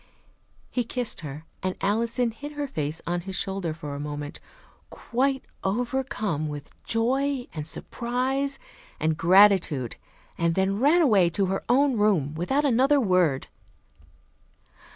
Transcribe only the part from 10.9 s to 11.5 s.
away to